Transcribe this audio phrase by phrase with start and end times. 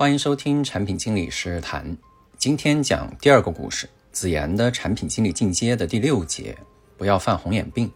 [0.00, 1.94] 欢迎收听产品经理是谈。
[2.38, 6.56] 今天讲第二个故事，子妍的产品经理进阶的第六节，
[6.96, 7.92] 不要犯红眼病。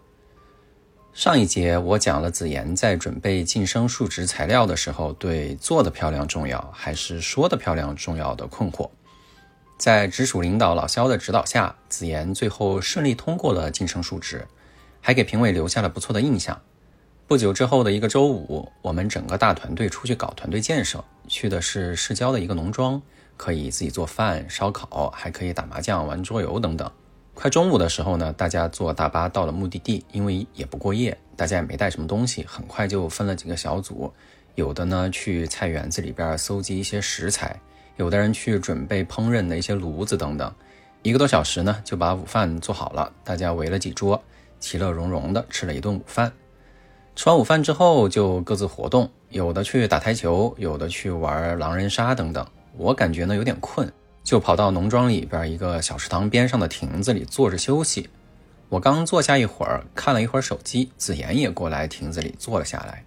[1.15, 8.91] 上一节我讲了子妍在准备晋升述职材料的时候，对做的漂亮重要还是说的漂亮重要的困惑。
[9.79, 14.47] 在直属领导老肖的指导下，子妍最后顺利通过了晋升述职，
[15.01, 16.61] 还给评委留下了不错的印象。
[17.27, 23.01] 不久之后的一个周五，我们整个大团队出去搞团队建设，去的是市郊的一个农庄，
[23.37, 26.91] 可以自己做饭、烧烤，还可以打麻将、玩桌游等等。
[27.35, 34.13] 快中午的时候呢，大家坐大巴到了目的地，因为也不过夜，大家也没带什么东西，很快就分了几个小组，
[34.55, 37.61] 有的呢去菜园子里边搜集一些食材，
[37.97, 40.55] 有的人去准备烹饪的一些炉子等等。
[41.03, 44.23] 一个多小时呢，就把午饭做好了，大家围了几桌，
[44.61, 46.33] 其乐融融的吃了一顿午饭。
[47.17, 52.45] 吃完午饭之后，就各自活动，有的去打台球，有的去玩狼人杀等等。
[52.77, 53.91] 我感觉呢有点困，
[54.25, 58.11] 就跑到农庄里边一个小池塘边上的亭子里坐着休息。
[58.69, 63.05] 我刚坐下一会儿，看了一会儿手机，子妍也过来亭子里坐了下来。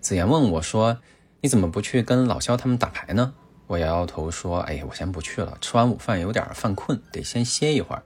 [0.00, 0.96] 子妍问我说
[1.42, 3.34] ：“你怎么不去跟老肖他们打牌呢？”
[3.68, 8.02] 我摇摇头说：“哎，我先不去了，吃完午饭有点犯困，得先歇一会儿。”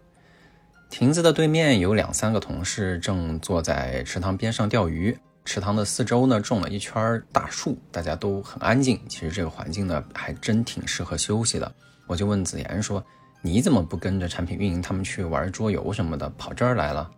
[0.91, 5.17] 亭子的对面有两三个同事正坐在池塘边上钓鱼。
[5.45, 8.99] 池塘的四周呢，种了一圈大树，大家都很安静。
[9.09, 11.75] 其实这个环境呢，还真挺适合休息的。
[12.07, 13.05] 我就问子妍说
[13.43, 17.11] ：“你怎么不跟着产品运营他们去玩桌游什么的，跑这儿来了？”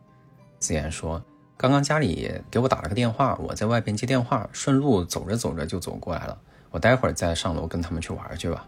[0.59, 1.23] 子妍说
[1.57, 6.37] ：“刚刚家里给我打了个电话，我在外边接电话，顺路走着走着就走过来了。
[6.71, 8.67] 我待会儿再上楼跟他们去玩去吧。”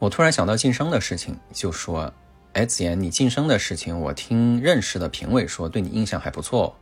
[0.00, 2.12] 我突然想到晋升的事情，就说
[2.54, 6.74] ：“哎，子妍，你晋升的事情，我听认识的评委说，对你印象还不错。”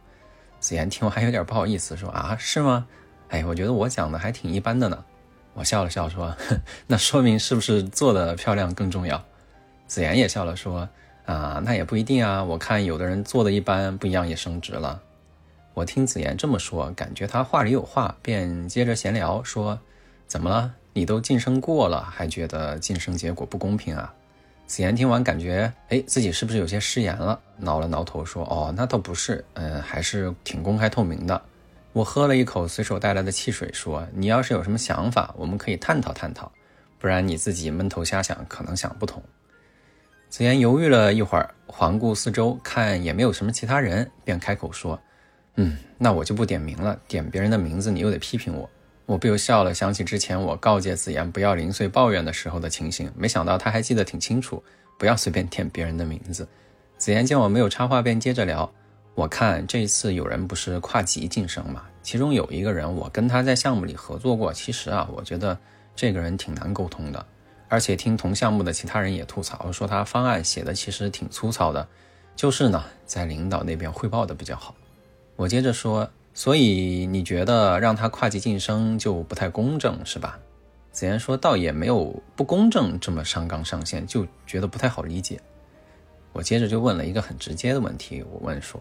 [0.62, 2.86] 子妍听完还有点不好意思，说：“啊，是吗？
[3.30, 5.04] 哎，我觉得我讲的还挺一般的呢。”
[5.54, 6.34] 我笑了笑说
[6.86, 9.22] ：“那说明是不是做的漂亮更重要？”
[9.88, 10.88] 子妍也笑了说
[11.26, 12.44] ：“啊，那也不一定啊。
[12.44, 15.02] 我看有的人做的一般，不一样也升职了。”
[15.74, 19.80] 我听子妍这么说，感觉她话里有话，便接着闲聊说
[20.28, 20.72] ：“怎么了？
[20.92, 24.14] 你都晋升过了，还觉得晋升结果不公平啊？”
[24.66, 27.38] 子妍听完，感觉哎，自己是不是有些失言了？
[27.58, 31.40] 挠了挠头说：“哦，那倒不是，嗯，还是挺公开透明的。”
[31.92, 36.50] 我喝了一口随手带来的汽水，说：“你要是有什么想法，我们可以探讨探讨，
[36.98, 39.22] 不然你自己闷头瞎想，可能想不通。”
[40.30, 44.98] 子妍犹豫了一会儿，环顾四周，看也没有什么其他人，便开口说
[45.56, 48.68] ：“嗯，那我就不点名了，点别人的名字，你又得批评我。”
[49.12, 54.64] 我不由笑了，想起之前我告诫子言不要零碎抱怨的时候的情形，没想到他还记得挺清楚，
[54.96, 56.48] 不要随便点别人的名字。
[56.96, 58.72] 子言见我没有插话，便接着聊
[59.14, 64.50] ：“我看这一次有人不是跨级晋升嘛，其中有一个人，我跟他在项目里合作过。
[64.50, 65.58] 其实啊，我觉得
[65.94, 67.22] 这个人挺难沟通的，
[67.68, 71.86] 而且听同项目的其他人也吐槽说他方案写的其实挺粗糙的，
[72.34, 74.74] 就是呢，在领导那边汇报的比较好。”
[75.36, 76.08] 我接着说。
[76.34, 80.38] 所以你觉得让他跨级晋升就不太公正是吧？
[80.90, 85.40] 子妍说，倒也没有不公正这么上纲上线，就觉得不太好理解。
[86.32, 88.80] 我接着就问了一个很直接的问题，我问说，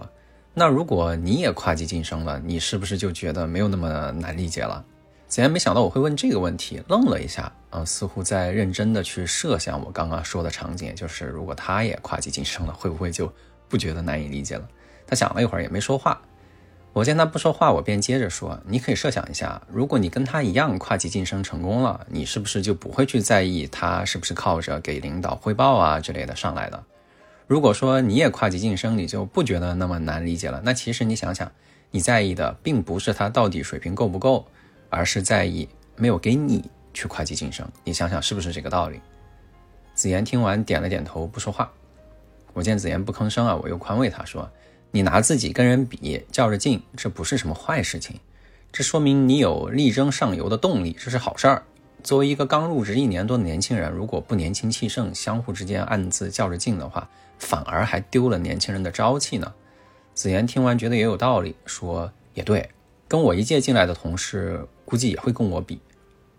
[0.54, 4.84] 那如果你也跨级晋升了，你是不是就觉得没有那么难理解了？
[5.28, 13.32] 子妍没想到我会问这个问题，愣了一下，啊，似乎在认真的去设想我刚刚说的场景，就是如果他也跨级晋升了，会不会就
[13.70, 14.68] 不觉得难以理解了？
[15.08, 16.22] 他想了一会儿也没说话。
[16.94, 26.84] 我见他不说话，我便接着说：“你可以设想一下，如果你跟他一样跨级晋升成功了，你是不是就不会去在意他是不是靠着给领导汇报啊之类的上来的？
[27.48, 30.62] 如果说你也跨级晋升，你就不觉得那么难理解了。
[30.66, 31.50] 那其实你想想，
[31.92, 34.46] 你在意的并不是他到底水平够不够，
[34.90, 37.66] 而是在意没有给你去跨级晋升。
[37.86, 39.00] 你想想是不是这个道理？”
[39.96, 41.72] 子妍听完点了点头，不说话。
[42.52, 44.50] 我见子妍不吭声啊，我又宽慰她说。
[44.94, 48.20] 你拿自己跟人比，较着劲，这不是什么坏事情，
[48.74, 51.64] 这说明你有力争上游的动力，这是好事儿。
[52.04, 57.08] 作为一个刚入职一年多的年轻人，如果不年轻气盛，相互之间暗自较着劲的话，
[57.38, 59.54] 反而还丢了年轻人的朝气呢。
[60.14, 62.70] 子妍听完觉得也有道理，说也对，
[63.08, 65.80] 跟我一届进来的同事估计也会跟我比。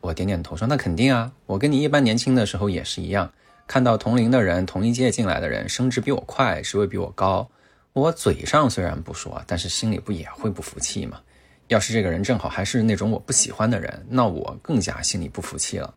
[0.03, 3.33] 我点点头说那肯定啊，我跟你一般年轻的时候也是一样，
[3.67, 7.49] 看到同龄的人、同一届进来的人升职比我快，职位比我高。
[7.93, 11.21] 我嘴上虽然不说，但是心里不也会不服气吗？
[11.69, 15.95] 要是这个人正好还是那种我不喜欢的人，那我更加心里不服气了。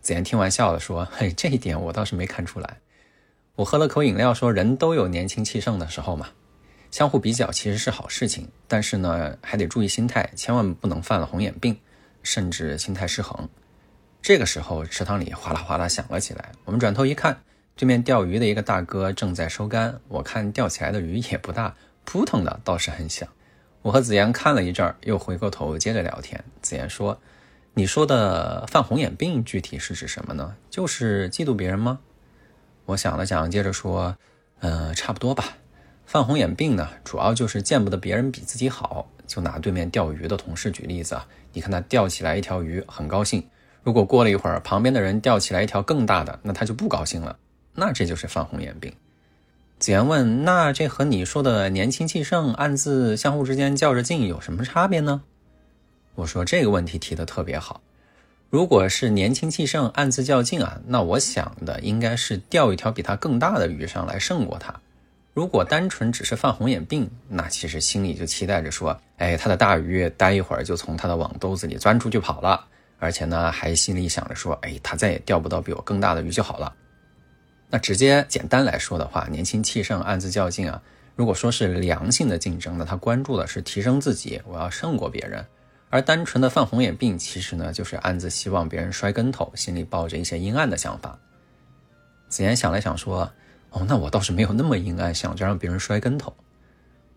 [0.00, 2.78] 子妍听完笑了，说：“嘿，这一点我倒是没看出来。”
[3.56, 6.28] 我喝了口饮料，说：“人都有年轻气盛的时候嘛，
[6.90, 11.78] 相互比较其实是好事情，但是呢，还得注意心态，千万不能犯了红眼病，
[12.22, 13.48] 甚至心态失衡。”
[14.20, 16.52] 这个时候，池塘里哗啦哗啦响了起来。
[16.64, 17.38] 我们转头一看，
[17.76, 20.00] 对面钓鱼的一个大哥正在收竿。
[20.08, 21.74] 我看钓起来的鱼也不大，
[22.04, 23.28] 扑腾的倒是很响。
[23.82, 26.42] 我和子妍看了一阵儿，又回过头接着聊天。
[26.62, 27.20] 子妍说
[27.74, 30.54] ：“你说的犯红眼病具体是指什么呢？
[30.70, 31.98] 就是嫉妒别人吗？”
[32.86, 34.16] 我想了想，接着说
[34.60, 35.44] ：“嗯，差不多吧。
[36.06, 39.08] 犯红眼病呢，主要就是见不得别人比自己好。
[39.26, 43.44] 就拿对面钓鱼的同事举例子啊，你看他钓起来一条鱼，很高兴。”
[43.82, 47.36] 如果过了一会儿，旁边的人钓起来一条更大的，那他就不高兴了。
[47.74, 48.92] 那这就是犯红眼病。
[49.78, 55.22] 子言问：“那这和你说的年轻气盛、暗自相互之间较着劲有什么差别呢？”
[56.14, 57.80] 我说：“这个问题提的特别好。
[58.48, 64.72] 如果是年轻气盛、暗自较劲啊，那我想的应该是钓一条比他更大的鱼上来胜过他。
[65.34, 72.64] 如果单纯只是犯红眼病，那其实心里就期待着说：哎，他的大鱼待一会儿就从他的网兜子里钻出去跑了。”
[73.00, 76.72] 而且呢，还心里想着说：“哎，他再也钓不到比我更大的鱼就好了。”
[77.70, 80.80] 那直接简单来说的话，年轻气盛，暗自较劲啊。
[81.16, 85.42] 如果说是良性的竞争，那他关注的是提升自己，我要胜过别人；
[85.90, 91.18] 而单纯的犯红眼病，其实呢就是暗自希望别人摔跟头，心里抱着一些阴暗的想法。
[92.28, 93.30] 子言想了想说
[93.70, 96.34] ：“哦，那我倒是没有那么阴暗，想着让别人摔跟头。”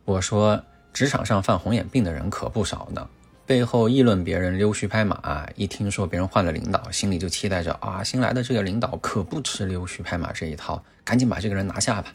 [0.06, 0.64] 我说
[0.94, 3.10] ：“职场上犯红眼病的人可不少呢。”
[3.48, 12.14] 背后议论别人溜须拍马，一听说别人换了领导，心里就期待着啊，新来的这个领导可不吃溜须拍马这一套，赶紧把这个人拿下吧。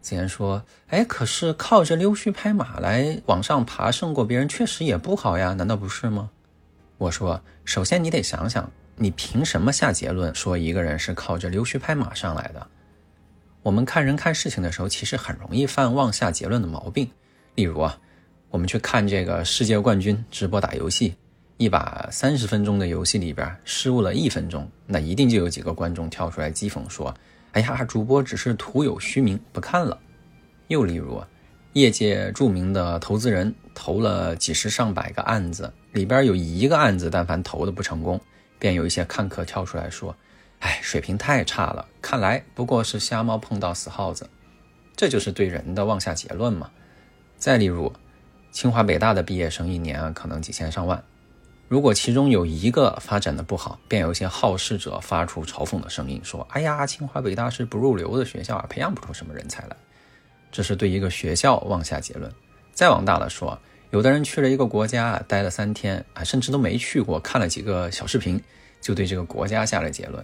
[0.00, 6.30] 子言说：“哎，可是靠着溜须拍马来往上爬，胜过别人确实也不好呀，难道不是吗？”
[6.98, 12.64] 我说：“首先你得想想，你凭什么下结论说一个人是靠着溜须拍马上来的？
[13.64, 17.10] 我们看人看事情的时候，其实很容易犯妄下结论的毛病，
[17.56, 17.98] 例如啊。”
[18.52, 21.14] 我们去看这个世界冠军直播打游戏，
[21.56, 27.14] 一把三十分钟的游戏里边失误了一分钟，那一定就有几个观众跳出来讥讽说
[27.52, 29.98] ：“哎呀，主播只是徒有虚名，不看了。”
[30.68, 31.24] 又例如，
[31.72, 38.20] 业界著名的投资人投了几十上百个案子，里边有一个案子但凡投的不成功，
[38.58, 40.14] 便有一些看客跳出来说
[40.60, 44.28] ：“哎，水平太差了，看来不过是瞎猫碰到死耗子。”
[44.94, 46.70] 这就是对人的妄下结论嘛。
[47.38, 47.90] 再例如。
[48.52, 51.02] 清华北大的毕业生一年啊，可能几千上万。
[51.68, 59.76] 如果其中有一个发展的不好，便有一些好事者发出嘲讽的声音，说：“哎呀，清华北大是不入流的学校啊，培养不出什么人才来。”
[60.52, 62.30] 这是对一个学校妄下结论。
[62.72, 63.58] 再往大了说，
[63.88, 68.38] 有的人去了一个国家，待了三天啊，甚至都没去过，看了几个小视频，
[68.82, 70.22] 就对这个国家下了结论。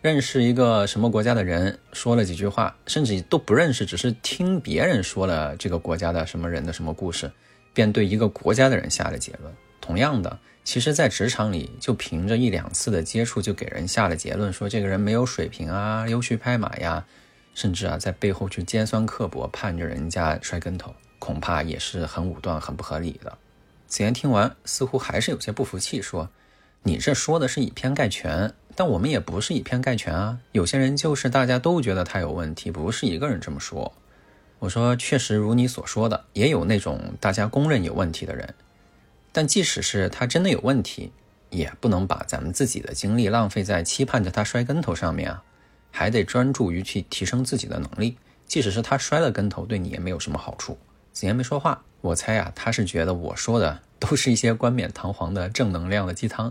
[0.00, 7.28] 认识一个什么国家的人，说了几句话，甚至都不认识，只是听别人说了这个国家的什么人的什么故事。
[7.74, 9.52] 便对一个国家的人下了结论。
[9.82, 17.04] 同样的，其实，在职场里，就凭着一两次的接触，就给人下了结论，说这个人没有水平啊，溜须拍马呀，
[17.54, 23.36] 甚至啊，在背后去尖酸刻薄，盼着人家摔跟头，恐怕也是很武断、很不合理的。
[23.86, 26.30] 子言听完，似乎还是有些不服气，说
[26.84, 30.38] ：“你这说的是以偏概全，但我们也不是以偏概全啊。
[30.52, 33.92] 有些人就是大家都觉得他有问题，不是一个人这么说。”
[34.64, 38.54] 我说，确实如你所说的，也有那种大家公认有问题的人，
[39.30, 41.12] 但即使是他真的有问题，
[41.50, 45.42] 也不能把咱们自己的精力浪费在期盼着他摔跟头上面啊，
[45.90, 48.16] 还得专注于去提升自己的能力。
[48.46, 50.78] 即使是他摔了跟头，对你也没有什么好处。
[51.12, 56.50] 子言没说话，我猜啊，他是觉得我说的 都是一些冠冕堂皇的正能量的鸡汤，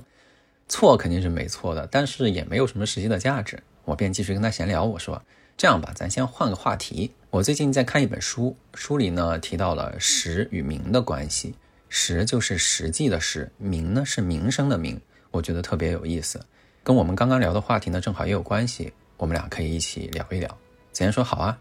[0.70, 3.64] 错肯定是没错的，但是也没有什么实际的价值。
[3.86, 5.20] 我便继续跟他闲聊，我说。
[5.56, 7.12] 这样吧，咱先换个话题。
[7.34, 11.56] 我最近在看一本书，书里呢提到了实与名的关系。
[11.90, 15.02] 实就是实际的实，名呢是名声的名。
[15.32, 16.40] 我觉得特别有意思，
[16.84, 18.94] 跟我们刚刚聊的话题呢正好也有关系。
[19.18, 20.48] 我们俩可以一起聊一聊。
[20.92, 21.58] 子言说好啊。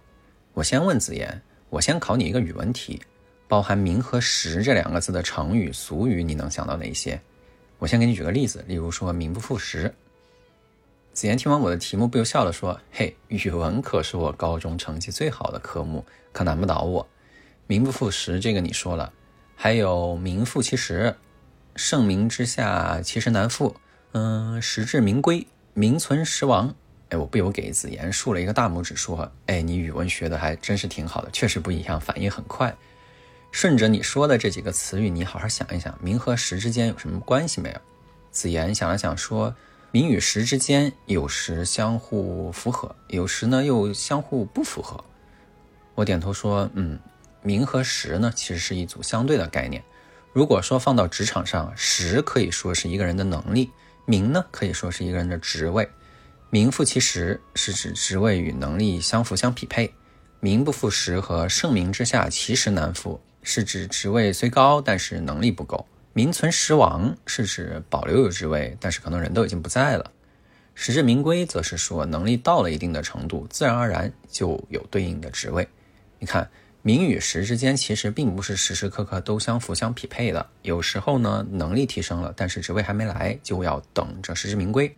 [0.52, 3.00] 我先问子言，我先考你一个语文题，
[3.48, 7.18] 包含名和实这两个字的成语俗语，你能想到哪些？
[7.78, 9.90] 我先给你举个例子，例如说名不副实。
[11.12, 17.06] 子言听完我的题目，不由笑了，说：“嘿，语文可是我高中成绩最好的科目，可难不倒我。
[17.66, 19.12] 名不副实，这个你说了，
[19.54, 21.14] 还有名副其实，
[21.76, 23.76] 盛名之下其实难副。
[24.12, 26.74] 嗯，实至名归，名存实亡。
[27.10, 32.74] 哎，我不由给子言竖了一个大拇指，说：哎，你语文学的还真是挺好的，确实不一样，反应很快。
[33.50, 37.76] 顺着你说的这几个词语，你好好想一想，名和实之间有什么关系没有？”
[38.32, 39.54] 子言想了想，说。
[39.94, 45.04] 名与实之间，有时相互符合，有时呢又相互不符合。
[45.94, 46.98] 我点头说：“嗯，
[47.42, 49.84] 名和实呢，其实是一组相对的概念。
[50.32, 53.70] 如果说放到职场上，实可以说是一个人的能力，
[54.06, 55.86] 名呢，可以说是一个人的职位。
[56.48, 59.92] 名副其实是指职位与能力相符相匹配。
[60.40, 65.86] 名不副实和盛名之下其实难副，是指职位虽高，但是能力不够。
[66.12, 70.10] 名存实亡是指保留有职位，但是可能人都已经不在了。
[70.74, 75.68] 实至名归则是说能力到了一定的程度，自然而然就有对应的职位。
[76.18, 76.50] 你看，
[76.82, 80.46] 名与实之间其实并不是时时刻刻都相符相匹配的。
[80.62, 84.94] 有时候呢，能力提升了，但是职位还没来，就要等着实至名归；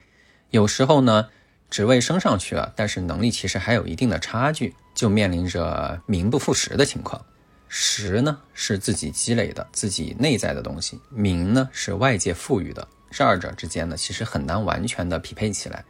[0.51, 1.29] 有时候呢，
[1.71, 4.75] 职位升上去了，但是能力其实还有一定的差距。
[4.95, 7.21] 就面临着名不副实的情况，
[7.77, 15.85] 实呢是自己积累的、自己内在的东西，名呢是外界赋予的，这二者之间呢其实很难完全的匹配起来。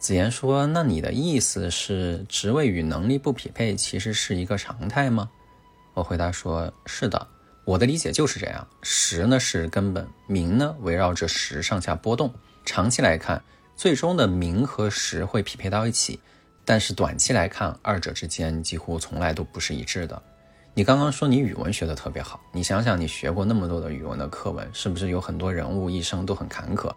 [0.00, 5.30] 子言说：“那你的意思是，职位与能力不匹配其实是一个常态吗？”
[5.94, 7.24] 我回答说：“是的，
[7.64, 8.66] 我的理解就是这样。
[8.82, 13.40] 实呢是根本，名呢围绕着实上下波动，长期来看，
[13.76, 16.18] 最终的名和实会匹配到一起。”
[16.66, 20.20] 但是短期来看，二者之间几乎从来都不是一致的。
[20.78, 26.88] 你刚刚说你语文学得特别好，你想想你学过那么多的语文的课文，是不是有很多人物一生都很坎坷，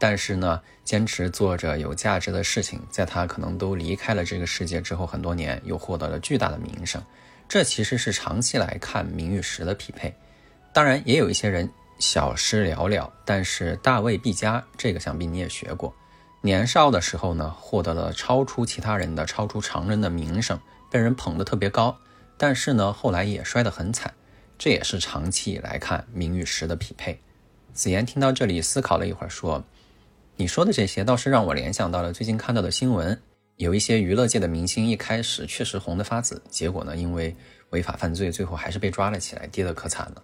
[0.00, 6.98] 但是呢，坚持做着有价值的事情，在他可能都离开了这个世界之后很多年，又获得了巨大的名声。
[7.46, 10.10] 这其实是长期来看名与实的匹配。
[10.72, 15.94] 当然，也有一些人小事寥寥，但是大未必佳，这个想必你也学过。
[16.40, 20.58] 年少的时候呢，获得了超出其他人的、超出常人的名声，
[20.90, 21.94] 被人捧得特别高。
[22.36, 24.12] 但是呢，后来也摔得很惨，
[24.58, 27.18] 这也是长期以来看名与实的匹配。
[27.72, 29.62] 子言听到这里，思考了一会儿，说
[30.36, 33.20] ：“你说的这些倒是让我联想到了最近看到的新闻，
[33.56, 37.34] 有一些娱乐界的明星一开始确实红得发紫，结果呢，因为
[37.70, 40.22] 违法犯罪，最后还是被抓了起来，跌得可惨了。”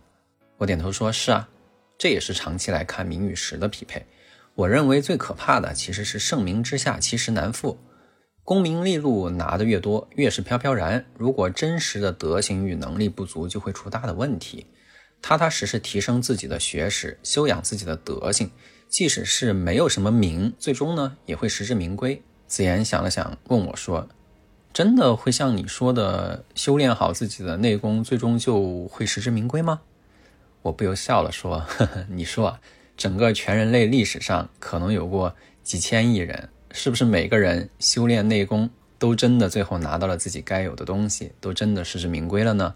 [0.59, 1.49] 我点头说：“是啊，
[1.99, 4.05] 这也是长期来看名与实的匹配。”
[4.55, 7.79] 我认为最可怕的其实是盛名之下其实难副，
[8.45, 11.05] 功名利禄拿得越多，越是飘飘然。
[11.17, 14.67] 如果真实的德行与能力不足，就会出大的问题。
[15.21, 18.51] 踏踏实实提升自己的学识，修养自己的德行，
[18.89, 22.21] 即使是没有什么名，最终呢也会实至名归。
[22.49, 24.09] 子言想了想，问我说
[24.75, 29.81] ：“真的会像你说的，修炼好自己的内功，最终就会实至名归吗？”
[30.63, 32.59] 我不由笑了，说：“呵呵，你说。”
[32.95, 42.75] 整个全人类历史上可能有过几千亿人，是不是每个人修炼内功都真的最后拿到了自己该有的东西，都真的实至名归了呢？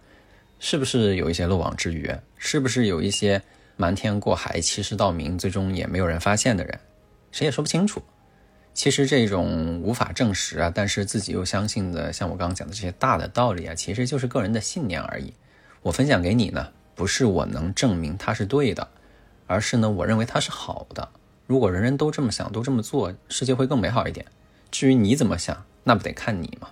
[0.59, 2.11] 是不是有一些漏网之鱼？
[2.37, 3.43] 是不是有一些
[3.77, 6.79] 瞒天过海、欺世盗名，最终也没有人发现的人？
[7.33, 8.03] 谁也说不清楚。
[8.75, 15.33] 其实这种无法证实啊，但是自己又相信的，像我刚刚讲的这些大的道理啊，其实就是个人的信念而已。
[15.83, 18.87] 我分享给你呢，不是我能证明它是对的。
[19.49, 21.09] 而是呢，我认为它是好的。
[21.47, 24.27] 如果人人都这么想，都这么做，世界会更美好一点。
[24.71, 26.69] 至于你怎么想，那不得看你吗？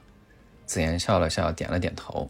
[0.67, 2.29] 子言笑了笑，点了点头。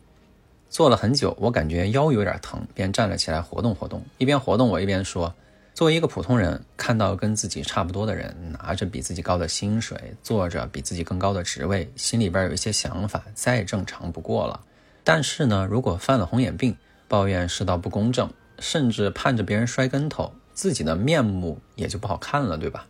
[0.69, 4.05] 坐了很久，我感觉腰有点疼，便站了起来活动活动。
[4.19, 5.35] 一边活动，我一边说
[5.73, 14.61] ：“作为一个普通人，看到跟自己差不多的人拿着比自己高的薪水，做着比自己更高的职位，心里边有一些想法，再正常不过了。
[15.03, 16.77] 但是呢，如果犯了红眼病，
[17.09, 22.87] 抱怨世道不公正。”甚至盼着别人摔跟头，自己的面目也就不好看了，对吧？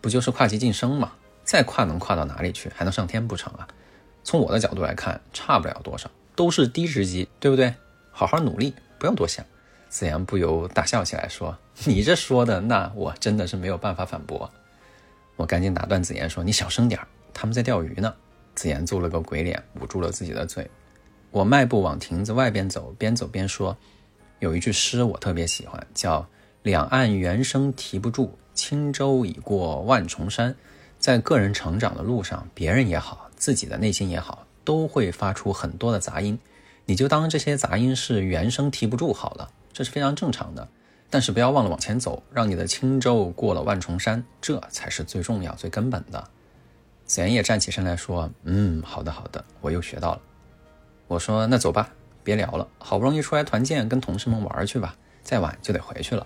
[0.00, 1.12] 不就是跨级晋升吗？
[1.44, 2.70] 再跨能跨到哪里去？
[2.74, 3.68] 还能上天不成啊？
[4.24, 7.74] 从我的角度来看，差不了多少，都是低职级，对不对？
[8.10, 9.44] 好好努力，不要多想。
[9.88, 14.50] 子言不由大笑起来，说：“你这说的，那我真的是没有办法反驳。”
[15.36, 17.00] 我赶紧打断子言说：“你小声点
[17.34, 18.14] 他们在钓鱼呢。”
[18.54, 20.70] 子言做了个鬼脸，捂住了自己的嘴。
[21.30, 23.76] 我迈步往亭子外边走，边走边说。
[24.40, 26.26] 有一句诗我特别喜欢，叫
[26.62, 30.54] “两岸猿声啼不住，轻舟已过万重山”。
[30.98, 36.38] 在个人成长的路上，别人也好，自己的内心也好，都会发出很多的杂音。
[36.84, 40.68] 你就当这些杂音是猿声啼不住好了，这是非常正常的。
[41.10, 46.28] 但是不要忘了往前走，让你的轻舟过了万重山，这才是最重要、最根本的。
[47.04, 50.20] 子言也站起身来说：“嗯，好的，好的，我又学到了。”
[51.08, 51.92] 我说：“那走吧。”
[52.24, 54.96] 别聊了，好不容易出来团建，跟同事们玩去吧。
[55.24, 56.24] 再晚就得回去了。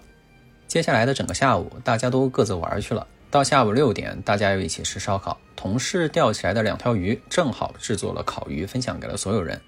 [0.76, 3.06] 接下来的整个下午，大家都各自玩去了。
[3.30, 5.40] 到下午六点，大家又一起吃烧烤。
[5.56, 9.58] 同事钓起来的两条鱼，正好制作了烤鱼，分享给了所有人。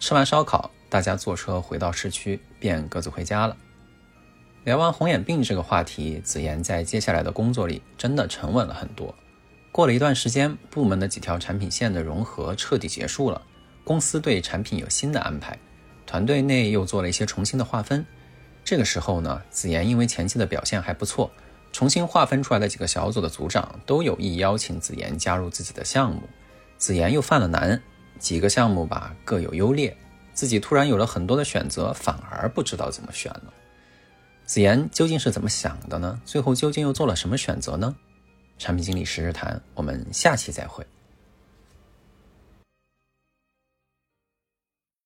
[0.00, 3.56] 吃完烧烤，大家坐车回到市区，便各自回家了。
[4.64, 9.14] 聊完红眼病这个话题，子言在接下来的工作里真的沉稳了很多。
[9.70, 13.40] 过了一段时间，部门的几条产品线的融合彻底结束了。
[13.84, 15.56] 公司对产品有新的安排，
[16.06, 18.04] 团队内又做了一些重新的划分。
[18.70, 21.28] 这个时候呢，子妍因为前期的表现还不错，
[21.72, 26.22] 重新划分出来的几个小组的组长都有意邀请子妍加入自己的项目，
[26.78, 27.82] 子妍又犯了难，
[28.20, 29.96] 几个项目吧各有优劣，
[30.32, 33.52] 自己突然有了很多的选择，反而不知道怎么选了。
[34.44, 36.20] 子妍究竟是怎么想的呢？
[36.24, 37.92] 最后究竟又做了什么选择呢？
[38.56, 40.86] 产品经理时时谈，我们下期再会。